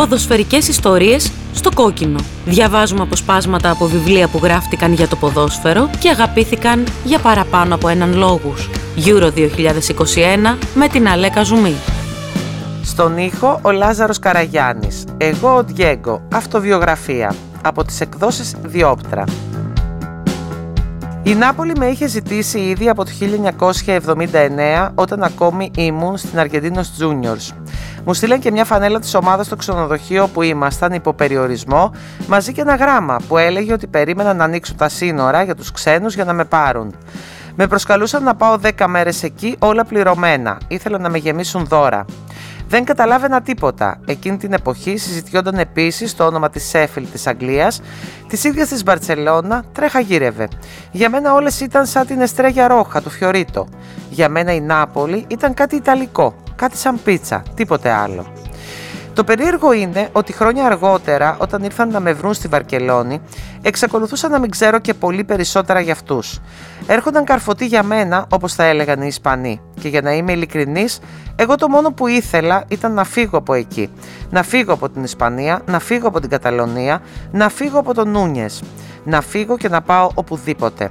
Ποδοσφαιρικές 0.00 0.68
ιστορίες 0.68 1.32
στο 1.52 1.70
κόκκινο. 1.74 2.18
Διαβάζουμε 2.44 3.02
αποσπάσματα 3.02 3.70
από 3.70 3.86
βιβλία 3.86 4.28
που 4.28 4.40
γράφτηκαν 4.42 4.92
για 4.92 5.08
το 5.08 5.16
ποδόσφαιρο 5.16 5.90
και 5.98 6.08
αγαπήθηκαν 6.08 6.86
για 7.04 7.18
παραπάνω 7.18 7.74
από 7.74 7.88
έναν 7.88 8.14
λόγους. 8.14 8.70
Euro 9.04 9.30
2021 9.34 10.56
με 10.74 10.88
την 10.88 11.08
Αλέκα 11.08 11.42
Ζουμή. 11.42 11.74
Στον 12.82 13.18
ήχο 13.18 13.60
ο 13.62 13.70
Λάζαρος 13.70 14.18
Καραγιάννης. 14.18 15.04
Εγώ 15.16 15.56
ο 15.56 15.62
Διέγκο. 15.62 16.22
Αυτοβιογραφία. 16.34 17.34
Από 17.62 17.84
τις 17.84 18.00
εκδόσεις 18.00 18.54
Διόπτρα. 18.62 19.24
Η 21.22 21.34
Νάπολη 21.34 21.72
με 21.78 21.86
είχε 21.86 22.06
ζητήσει 22.08 22.58
ήδη 22.58 22.88
από 22.88 23.04
το 23.04 23.10
1979 23.86 24.90
όταν 24.94 25.22
ακόμη 25.22 25.70
ήμουν 25.76 26.16
στην 26.16 26.38
Αργεντίνος 26.38 26.90
Juniors. 27.00 27.54
Μου 28.04 28.14
στείλαν 28.14 28.40
και 28.40 28.50
μια 28.50 28.64
φανέλα 28.64 28.98
της 28.98 29.14
ομάδας 29.14 29.46
στο 29.46 29.56
ξενοδοχείο 29.56 30.28
που 30.28 30.42
ήμασταν 30.42 30.92
υπό 30.92 31.12
περιορισμό 31.12 31.92
μαζί 32.26 32.52
και 32.52 32.60
ένα 32.60 32.74
γράμμα 32.74 33.16
που 33.28 33.38
έλεγε 33.38 33.72
ότι 33.72 33.86
περίμεναν 33.86 34.36
να 34.36 34.44
ανοίξουν 34.44 34.76
τα 34.76 34.88
σύνορα 34.88 35.42
για 35.42 35.54
τους 35.54 35.72
ξένους 35.72 36.14
για 36.14 36.24
να 36.24 36.32
με 36.32 36.44
πάρουν. 36.44 36.94
Με 37.54 37.66
προσκαλούσαν 37.66 38.22
να 38.22 38.34
πάω 38.34 38.58
10 38.78 38.86
μέρες 38.86 39.22
εκεί 39.22 39.56
όλα 39.58 39.84
πληρωμένα. 39.84 40.58
Ήθελαν 40.68 41.02
να 41.02 41.08
με 41.08 41.18
γεμίσουν 41.18 41.64
δώρα. 41.64 42.04
Δεν 42.68 42.84
καταλάβαινα 42.84 43.42
τίποτα. 43.42 44.00
Εκείνη 44.04 44.36
την 44.36 44.52
εποχή 44.52 44.96
συζητιόνταν 44.96 45.54
επίσης 45.54 46.16
το 46.16 46.24
όνομα 46.24 46.50
της 46.50 46.68
Σέφιλ 46.68 47.06
της 47.12 47.26
Αγγλίας, 47.26 47.80
της 48.28 48.44
ίδιας 48.44 48.68
της 48.68 48.82
Μπαρσελόνα, 48.82 49.64
τρέχα 49.72 50.00
γύρευε. 50.00 50.48
Για 50.92 51.10
μένα 51.10 51.34
όλες 51.34 51.60
ήταν 51.60 51.86
σαν 51.86 52.06
την 52.06 52.20
Εστρέγια 52.20 52.68
Ρόχα 52.68 53.02
του 53.02 53.10
Φιωρίτο. 53.10 53.68
Για 54.10 54.28
μένα 54.28 54.52
η 54.52 54.60
Νάπολη 54.60 55.24
ήταν 55.28 55.54
κάτι 55.54 55.76
Ιταλικό, 55.76 56.34
κάτι 56.60 56.76
σαν 56.76 57.00
πίτσα, 57.04 57.42
τίποτε 57.54 57.90
άλλο. 57.90 58.26
Το 59.14 59.24
περίεργο 59.24 59.72
είναι 59.72 60.08
ότι 60.12 60.32
χρόνια 60.32 60.66
αργότερα, 60.66 61.36
όταν 61.40 61.62
ήρθαν 61.62 61.90
να 61.90 62.00
με 62.00 62.12
βρουν 62.12 62.34
στη 62.34 62.48
Βαρκελόνη, 62.48 63.20
εξακολουθούσα 63.62 64.28
να 64.28 64.38
μην 64.38 64.50
ξέρω 64.50 64.78
και 64.78 64.94
πολύ 64.94 65.24
περισσότερα 65.24 65.80
για 65.80 65.92
αυτούς. 65.92 66.40
Έρχονταν 66.86 67.24
καρφωτοί 67.24 67.66
για 67.66 67.82
μένα, 67.82 68.26
όπως 68.32 68.54
θα 68.54 68.64
έλεγαν 68.64 69.02
οι 69.02 69.06
Ισπανοί. 69.06 69.60
Και 69.80 69.88
για 69.88 70.00
να 70.00 70.12
είμαι 70.12 70.32
ειλικρινής, 70.32 70.98
εγώ 71.36 71.54
το 71.54 71.68
μόνο 71.68 71.92
που 71.92 72.06
ήθελα 72.06 72.64
ήταν 72.68 72.92
να 72.92 73.04
φύγω 73.04 73.38
από 73.38 73.54
εκεί. 73.54 73.90
Να 74.30 74.42
φύγω 74.42 74.72
από 74.72 74.88
την 74.88 75.02
Ισπανία, 75.04 75.62
να 75.66 75.78
φύγω 75.78 76.08
από 76.08 76.20
την 76.20 76.30
Καταλωνία, 76.30 77.02
να 77.32 77.48
φύγω 77.48 77.78
από 77.78 77.94
τον 77.94 78.10
Νούνιες. 78.10 78.62
Να 79.04 79.20
φύγω 79.20 79.56
και 79.56 79.68
να 79.68 79.80
πάω 79.82 80.10
οπουδήποτε. 80.14 80.90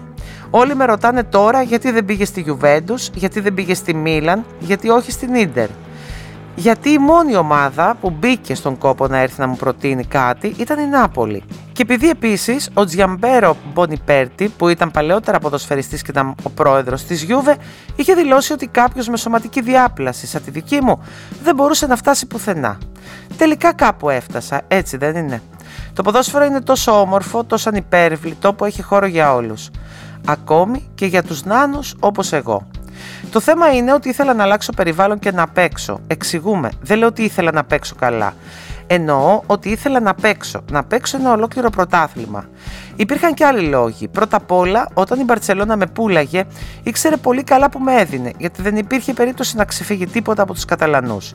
Όλοι 0.50 0.76
με 0.76 0.86
ρωτάνε 0.86 1.24
τώρα 1.24 1.62
γιατί 1.62 1.92
δεν 1.92 2.06
πήγε 2.06 2.26
στη 2.26 2.42
Γιουβέντους, 2.42 3.10
γιατί 3.14 3.40
δεν 3.40 3.54
πήγε 3.54 3.74
στη 3.74 3.94
Μίλαν, 3.94 4.46
γιατί 4.60 4.90
όχι 4.90 5.12
στην 5.12 5.36
Ίντερ 5.36 5.70
γιατί 6.60 6.90
η 6.90 6.98
μόνη 6.98 7.36
ομάδα 7.36 7.96
που 8.02 8.10
μπήκε 8.10 8.56
στον 8.56 8.78
κόπο 8.78 9.08
να 9.08 9.18
έρθει 9.18 9.40
να 9.40 9.48
μου 9.48 9.56
προτείνει 9.56 10.06
κάτι 10.06 10.54
ήταν 10.58 10.80
η 10.80 10.86
Νάπολη. 10.86 11.44
Και 11.72 11.82
επειδή 11.82 12.10
επίσης 12.10 12.70
ο 12.74 12.86
Τζιαμπέρο 12.86 13.58
Μπονιπέρτη, 13.74 14.50
που 14.58 14.68
ήταν 14.68 14.92
παλαιότερα 14.92 15.40
ποδοσφαιριστής 15.40 16.02
και 16.02 16.12
ήταν 16.12 16.36
ο 16.44 16.50
πρόεδρος 16.50 17.04
της 17.04 17.24
Γιούβε, 17.24 17.58
είχε 17.96 18.14
δηλώσει 18.14 18.54
ότι 18.54 18.68
κάποιος 18.68 19.08
με 19.08 19.18
σωματική 19.18 19.62
διάπλαση, 19.62 20.28
σαν 20.28 20.44
τη 20.44 20.52
δική 20.52 20.82
μου, 20.82 21.04
δεν 21.44 21.56
μπορούσε 21.56 21.88
να 21.88 21.96
φτάσει 21.96 22.28
πουθενά. 22.28 22.78
Τελικά 23.38 23.74
κάπου 23.74 24.10
έφτασα, 24.10 24.62
έτσι 24.68 24.98
δεν 24.98 25.16
είναι. 25.16 25.42
Το 25.94 26.02
ποδόσφαιρο 26.02 26.46
είναι 26.46 26.62
τόσο 26.62 27.02
όμορφο, 27.02 27.44
τόσο 27.44 27.70
ανυπέρβλητο 27.70 28.54
που 28.54 28.66
έχει 28.66 28.82
χώρο 28.82 29.06
για 29.06 29.34
όλους. 29.34 29.70
Ακόμη 30.32 30.90
και 30.96 31.06
για 31.06 31.24
τους 31.24 31.44
νάνους 31.44 31.96
όπως 32.00 32.34
εγώ. 32.34 32.68
Το 33.32 33.40
θέμα 33.40 33.74
είναι 33.74 33.94
ότι 33.94 34.10
ήθελα 34.10 34.34
να 34.34 34.44
αλλάξω 34.44 34.74
περιβάλλον 34.74 35.20
και 35.20 35.32
να 35.32 35.48
παίξω. 35.48 36.00
Εξηγούμε. 36.08 36.72
Δεν 36.82 36.98
λέω 36.98 37.08
ότι 37.08 37.24
ήθελα 37.24 37.52
να 37.52 37.64
παίξω 37.64 37.96
καλά. 37.96 38.34
Εννοώ 38.92 39.42
ότι 39.46 39.70
ήθελα 39.70 40.00
να 40.00 40.14
παίξω. 40.14 40.62
Να 40.72 40.84
παίξω 40.84 41.18
ένα 41.18 41.32
ολόκληρο 41.32 41.70
πρωτάθλημα. 41.70 42.46
Υπήρχαν 42.96 43.34
και 43.34 43.46
άλλοι 43.46 43.68
λόγοι. 43.68 44.08
Πρώτα 44.08 44.38
απ' 44.38 44.52
όλα, 44.52 44.88
όταν 44.94 45.20
η 45.20 45.24
Μπαρσελόνα 45.24 45.78
με 45.78 45.86
πούλαγε, 45.86 46.44
ήξερε 46.84 47.18
πολύ 47.18 47.44
καλά 47.44 47.70
που 47.70 47.80
με 47.80 47.96
έδινε, 47.96 48.32
γιατί 48.38 48.62
δεν 48.62 48.76
υπήρχε 48.78 49.14
περίπτωση 49.14 49.56
να 49.56 49.66
ξεφύγει 49.66 50.06
τίποτα 50.06 50.42
από 50.42 50.54
τους 50.54 50.66
Καταλανούς. 50.66 51.34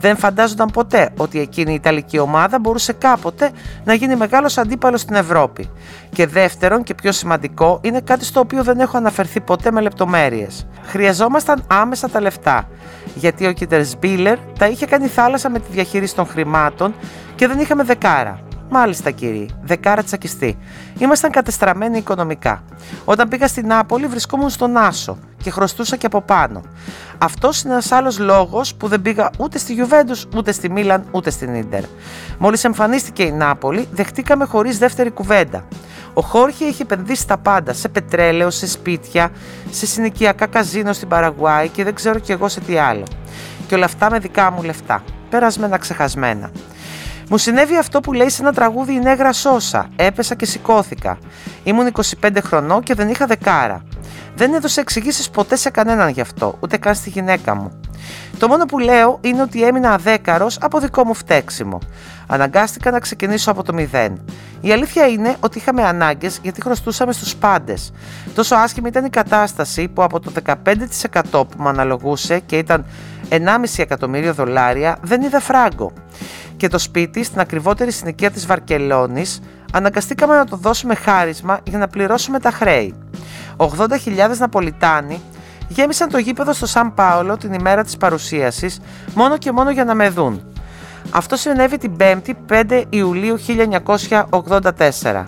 Δεν 0.00 0.16
φαντάζονταν 0.16 0.68
ποτέ 0.68 1.10
ότι 1.16 1.40
εκείνη 1.40 1.70
η 1.72 1.74
Ιταλική 1.74 2.18
ομάδα 2.18 2.58
μπορούσε 2.58 2.92
κάποτε 2.92 3.50
να 3.84 3.94
γίνει 3.94 4.16
μεγάλος 4.16 4.58
αντίπαλος 4.58 5.00
στην 5.00 5.14
Ευρώπη. 5.14 5.70
Και 6.12 6.26
δεύτερον, 6.26 6.82
και 6.82 6.94
πιο 6.94 7.12
σημαντικό, 7.12 7.78
είναι 7.82 8.00
κάτι 8.00 8.24
στο 8.24 8.40
οποίο 8.40 8.62
δεν 8.62 8.80
έχω 8.80 8.96
αναφερθεί 8.96 9.40
ποτέ 9.40 9.70
με 9.70 9.80
λεπτομέρειες. 9.80 10.66
Χρειαζόμασταν 10.82 11.64
άμεσα 11.66 12.08
τα 12.08 12.20
λεφτά. 12.20 12.68
Γιατί 13.14 13.46
ο 13.46 13.52
Κίτερ 13.52 13.82
Μπίλερ 13.98 14.38
τα 14.58 14.66
είχε 14.66 14.86
κάνει 14.86 15.06
θάλασσα 15.06 15.50
με 15.50 15.58
τη 15.58 15.66
διαχείριση 15.70 16.14
των 16.14 16.26
χρημάτων 16.26 16.91
και 17.34 17.46
δεν 17.46 17.58
είχαμε 17.58 17.82
δεκάρα. 17.82 18.40
Μάλιστα, 18.74 19.10
κύριε, 19.10 19.46
δεκάρα 19.62 20.02
τσακιστή. 20.02 20.58
Ήμασταν 20.98 21.30
κατεστραμμένοι 21.30 21.98
οικονομικά. 21.98 22.62
Όταν 23.04 23.28
πήγα 23.28 23.46
στην 23.48 23.66
Νάπολη, 23.66 24.06
βρισκόμουν 24.06 24.50
στον 24.50 24.76
Άσο 24.76 25.18
και 25.42 25.50
χρωστούσα 25.50 25.96
και 25.96 26.06
από 26.06 26.20
πάνω. 26.20 26.62
Αυτός 27.18 27.62
είναι 27.62 27.72
ένας 27.72 27.92
άλλος 27.92 28.18
λόγος 28.18 28.74
που 28.74 28.88
δεν 28.88 29.02
πήγα 29.02 29.30
ούτε 29.38 29.58
στη 29.58 29.72
Γιουβέντους, 29.72 30.26
ούτε 30.36 30.52
στη 30.52 30.70
Μίλαν, 30.70 31.04
ούτε 31.10 31.30
στην 31.30 31.66
ντερ. 31.68 31.82
Μόλις 32.38 32.64
εμφανίστηκε 32.64 33.22
η 33.22 33.32
Νάπολη, 33.32 33.88
δεχτήκαμε 33.92 34.44
χωρίς 34.44 34.78
δεύτερη 34.78 35.10
κουβέντα. 35.10 35.64
Ο 36.14 36.20
Χόρχε 36.20 36.64
είχε 36.64 36.82
επενδύσει 36.82 37.26
τα 37.26 37.38
πάντα, 37.38 37.72
σε 37.72 37.88
πετρέλαιο, 37.88 38.50
σε 38.50 38.66
σπίτια, 38.66 39.30
σε 39.70 39.86
συνοικιακά 39.86 40.46
καζίνο 40.46 40.92
στην 40.92 41.08
Παραγουάη 41.08 41.68
και 41.68 41.84
δεν 41.84 41.94
ξέρω 41.94 42.18
κι 42.18 42.32
εγώ 42.32 42.48
σε 42.48 42.60
τι 42.60 42.78
άλλο. 42.78 43.04
Και 43.66 43.74
όλα 43.74 43.84
αυτά 43.84 44.10
με 44.10 44.18
δικά 44.18 44.50
μου 44.50 44.62
λεφτά, 44.62 45.02
περασμένα 45.30 45.76
ξεχασμένα. 45.78 46.50
Μου 47.28 47.38
συνέβη 47.38 47.76
αυτό 47.76 48.00
που 48.00 48.12
λέει 48.12 48.28
σε 48.28 48.42
ένα 48.42 48.52
τραγούδι 48.52 48.92
η 48.92 48.98
Νέγρα 48.98 49.32
Σόσα. 49.32 49.88
Έπεσα 49.96 50.34
και 50.34 50.46
σηκώθηκα. 50.46 51.18
Ήμουν 51.64 51.92
25 52.20 52.36
χρονών 52.42 52.82
και 52.82 52.94
δεν 52.94 53.08
είχα 53.08 53.26
δεκάρα. 53.26 53.82
Δεν 54.34 54.54
έδωσε 54.54 54.80
εξηγήσεις 54.80 55.30
ποτέ 55.30 55.56
σε 55.56 55.70
κανέναν 55.70 56.08
γι' 56.08 56.20
αυτό, 56.20 56.58
ούτε 56.60 56.76
καν 56.76 56.94
στη 56.94 57.10
γυναίκα 57.10 57.54
μου. 57.54 57.80
Το 58.38 58.48
μόνο 58.48 58.64
που 58.64 58.78
λέω 58.78 59.18
είναι 59.20 59.42
ότι 59.42 59.64
έμεινα 59.64 59.92
αδέκαρος 59.92 60.58
από 60.60 60.78
δικό 60.78 61.04
μου 61.04 61.14
φταίξιμο. 61.14 61.78
Αναγκάστηκα 62.26 62.90
να 62.90 62.98
ξεκινήσω 62.98 63.50
από 63.50 63.62
το 63.62 63.72
μηδέν. 63.72 64.24
Η 64.60 64.72
αλήθεια 64.72 65.06
είναι 65.06 65.36
ότι 65.40 65.58
είχαμε 65.58 65.82
ανάγκες 65.82 66.38
γιατί 66.42 66.60
χρωστούσαμε 66.62 67.12
στους 67.12 67.36
πάντες. 67.36 67.92
Τόσο 68.34 68.54
άσχημη 68.54 68.88
ήταν 68.88 69.04
η 69.04 69.10
κατάσταση 69.10 69.88
που 69.88 70.02
από 70.02 70.20
το 70.20 70.32
15% 70.44 71.22
που 71.30 71.56
μου 71.56 71.68
αναλογούσε 71.68 72.38
και 72.38 72.58
ήταν 72.58 72.84
1,5 73.28 73.36
εκατομμύριο 73.76 74.34
δολάρια 74.34 74.98
δεν 75.02 75.22
είδα 75.22 75.40
φράγκο. 75.40 75.92
Και 76.62 76.68
το 76.68 76.78
σπίτι 76.78 77.24
στην 77.24 77.40
ακριβότερη 77.40 77.92
συνοικία 77.92 78.30
της 78.30 78.46
Βαρκελόνης 78.46 79.40
αναγκαστήκαμε 79.72 80.36
να 80.36 80.44
το 80.44 80.56
δώσουμε 80.56 80.94
χάρισμα 80.94 81.60
για 81.64 81.78
να 81.78 81.88
πληρώσουμε 81.88 82.38
τα 82.38 82.50
χρέη. 82.50 82.94
80.000 83.56 83.68
Ναπολιτάνοι 84.38 85.20
γέμισαν 85.68 86.08
το 86.08 86.18
γήπεδο 86.18 86.52
στο 86.52 86.66
Σαν 86.66 86.94
Πάολο 86.94 87.36
την 87.36 87.52
ημέρα 87.52 87.82
της 87.82 87.96
παρουσίασης 87.96 88.80
μόνο 89.14 89.38
και 89.38 89.52
μόνο 89.52 89.70
για 89.70 89.84
να 89.84 89.94
με 89.94 90.08
δουν. 90.08 90.52
Αυτό 91.10 91.36
συνέβη 91.36 91.78
την 91.78 91.96
5η 92.00 92.32
5 92.48 92.82
Ιουλίου 92.88 93.38
1984. 93.38 95.24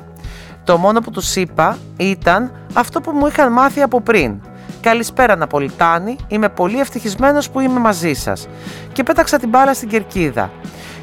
Το 0.65 0.79
μόνο 0.79 1.01
που 1.01 1.11
τους 1.11 1.37
είπα 1.37 1.79
ήταν 1.97 2.53
αυτό 2.73 3.01
που 3.01 3.11
μου 3.11 3.27
είχαν 3.27 3.53
μάθει 3.53 3.81
από 3.81 4.01
πριν. 4.01 4.41
Καλησπέρα 4.81 5.37
Ναπολιτάνη, 5.37 6.17
είμαι 6.29 6.49
πολύ 6.49 6.81
ευτυχισμένος 6.81 7.51
που 7.51 7.61
είμαι 7.61 7.81
μαζί 7.81 8.13
σας. 8.13 8.49
Και 8.93 9.03
πέταξα 9.03 9.39
την 9.39 9.49
μπάλα 9.49 9.75
στην 9.75 9.89
κερκίδα. 9.89 10.51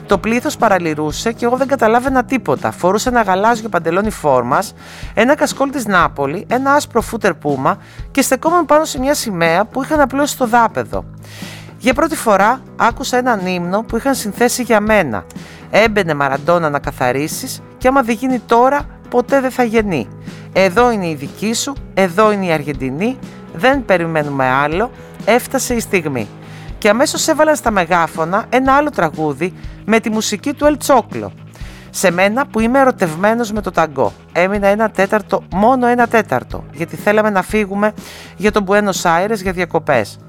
Το 0.08 0.18
πλήθος 0.18 0.58
παραλυρούσε 0.58 1.32
και 1.32 1.46
εγώ 1.46 1.58
δεν 1.58 1.68
καταλάβαινα 1.68 2.24
τίποτα. 2.24 2.72
Φορούσε 2.72 3.10
ένα 3.10 3.22
γαλάζιο 3.22 3.70
παντελόνι 3.70 4.10
φόρμας, 4.10 4.74
ένα 5.14 5.36
κασκόλ 5.36 5.70
της 5.70 5.86
Νάπολη, 5.86 6.46
ένα 6.50 6.74
άσπρο 6.74 7.02
φούτερ 7.02 7.34
πούμα 7.34 7.78
και 8.12 8.22
στεκόμουν 8.22 8.66
πάνω 8.66 8.86
σε 8.86 9.00
μια 9.00 9.14
σημαία 9.14 9.66
που 9.66 9.84
είχαν 9.84 10.00
απλώσει 10.00 10.34
στο 10.34 10.48
δάπεδο. 10.48 11.06
Για 11.78 11.94
πρώτη 11.94 12.16
φορά 12.16 12.62
άκουσα 12.76 13.18
έναν 13.18 13.46
ύμνο 13.46 13.82
που 13.82 13.98
είχαν 13.98 14.16
συνθέσει 14.16 14.64
για 14.64 14.80
μένα. 14.80 15.26
Έμπαινε 15.70 16.14
Μαραντόνα 16.14 16.70
να 16.70 16.80
καθαρίσεις 16.80 17.62
και 17.78 17.88
άμα 17.88 18.02
δεν 18.02 18.16
γίνει 18.16 18.40
τώρα, 18.40 18.80
ποτέ 19.10 19.42
δεν 19.42 19.52
θα 19.52 19.64
γεννεί. 19.64 20.08
Εδώ 20.54 20.92
είναι 20.92 21.08
η 21.08 21.16
δική 21.16 21.54
σου, 21.54 21.74
εδώ 21.94 22.32
είναι 22.32 22.46
η 22.46 22.52
Αργεντινή, 22.52 23.18
δεν 23.54 23.86
περιμένουμε 23.86 24.46
άλλο, 24.46 24.92
έφτασε 25.26 25.74
η 25.74 25.80
στιγμή 25.80 26.28
και 26.82 26.90
αμέσως 26.90 27.28
έβαλαν 27.28 27.56
στα 27.56 27.72
μεγάφωνα 27.72 28.46
ένα 28.50 28.74
άλλο 28.74 28.90
τραγούδι 28.90 29.54
με 29.86 30.00
τη 30.00 30.10
μουσική 30.10 30.54
του 30.54 30.66
Ελτσόκλο. 30.66 31.32
Σε 31.90 32.12
μένα 32.12 32.46
που 32.46 32.60
είμαι 32.60 32.80
ερωτευμένος 32.80 33.52
με 33.52 33.62
το 33.62 33.72
ταγκό. 33.72 34.14
Έμεινα 34.32 34.68
ένα 34.68 34.90
τέταρτο, 34.90 35.44
μόνο 35.54 35.88
ένα 35.88 36.08
τέταρτο, 36.08 36.64
γιατί 36.74 36.96
θέλαμε 36.96 37.30
να 37.30 37.42
φύγουμε 37.42 37.94
για 38.38 38.52
τον 38.52 38.66
Buenos 38.68 39.02
Aires 39.02 39.42
για 39.42 39.52
διακοπές. 39.52 40.20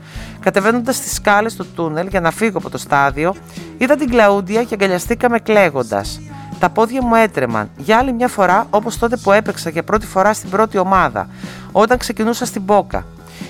Κατεβαίνοντας 0.40 1.00
τις 1.00 1.14
σκάλες 1.14 1.54
του 1.54 1.66
τούνελ 1.74 2.06
για 2.06 2.20
να 2.20 2.30
φύγω 2.30 2.58
από 2.58 2.70
το 2.70 2.78
στάδιο, 2.78 3.34
είδα 3.78 3.96
την 3.96 4.08
Κλαούντια 4.10 4.62
και 4.62 4.74
αγκαλιαστήκαμε 4.74 5.38
κλαίγοντας. 5.38 6.20
Τα 6.58 6.70
πόδια 6.70 7.02
μου 7.02 7.14
έτρεμαν, 7.14 7.70
για 7.76 7.98
άλλη 7.98 8.12
μια 8.12 8.28
φορά 8.28 8.66
όπως 8.70 8.98
τότε 8.98 9.16
που 9.16 9.32
έπαιξα 9.32 9.70
για 9.70 9.82
πρώτη 9.82 10.06
φορά 10.06 10.32
στην 10.32 10.50
πρώτη 10.50 10.78
ομάδα, 10.78 11.28
όταν 11.72 11.98
ξεκινούσα 11.98 12.46
στην 12.46 12.64
Πόκα. 12.64 13.04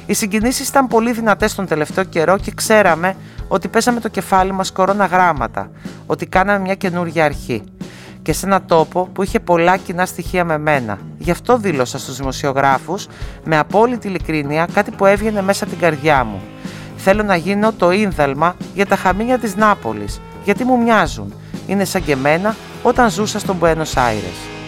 Οι 0.07 0.15
συγκινήσεις 0.15 0.69
ήταν 0.69 0.87
πολύ 0.87 1.13
δυνατές 1.13 1.55
τον 1.55 1.67
τελευταίο 1.67 2.05
καιρό 2.05 2.39
και 2.39 2.53
ξέραμε 2.55 3.17
ότι 3.49 3.69
πέσαμε 3.69 4.01
το 4.01 4.09
κεφάλι 4.09 4.53
μας 4.53 4.73
κορώνα 4.73 5.07
γράμματα. 5.07 5.71
ότι 6.07 6.27
κάναμε 6.27 6.59
μια 6.59 6.75
καινούργια 6.75 7.25
αρχή 7.25 7.63
και 8.23 8.33
σε 8.33 8.47
ένα 8.47 8.63
τόπο 8.63 9.09
που 9.13 9.23
είχε 9.23 9.41
πολλά 9.41 9.77
κοινά 9.77 10.07
στοιχεία 10.07 10.45
με 10.45 10.59
μένα. 10.59 10.99
Γι' 11.19 11.31
αυτό 11.31 11.59
δήλωσα 11.59 11.99
στους 11.99 12.17
δημοσιογράφους 12.17 13.07
με 13.45 13.59
απόλυτη 13.59 14.09
ειλικρίνεια 14.09 14.69
κάτι 14.75 14.91
που 14.91 15.07
έβγαινε 15.07 15.43
μέσα 15.43 15.65
από 15.65 15.73
την 15.73 15.83
καρδιά 15.83 16.25
μου. 16.25 16.41
Θέλω 16.97 17.23
να 17.23 17.37
γίνω 17.37 17.73
το 17.73 17.91
ίνδαλμα 17.91 18.57
για 18.75 18.87
τα 18.87 18.97
χαμίνια 18.97 19.39
της 19.39 19.57
Νάπολης, 19.57 20.21
γιατί 20.45 20.65
μου 20.65 20.83
μοιάζουν. 20.83 21.35
Είναι 21.67 21.85
σαν 21.85 22.05
και 22.05 22.13
εμένα 22.13 22.57
όταν 22.83 23.11
ζούσα 23.11 23.39
στον 23.39 23.57
Buenos 23.61 23.95
Aires. 23.95 24.62